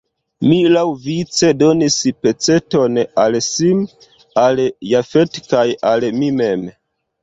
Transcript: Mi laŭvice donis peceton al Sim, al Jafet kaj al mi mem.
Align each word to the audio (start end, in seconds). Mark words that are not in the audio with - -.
Mi 0.51 0.55
laŭvice 0.75 1.51
donis 1.59 1.99
peceton 2.25 2.99
al 3.27 3.39
Sim, 3.51 3.87
al 4.49 4.67
Jafet 4.97 5.43
kaj 5.49 5.67
al 5.97 6.13
mi 6.21 6.37
mem. 6.45 6.71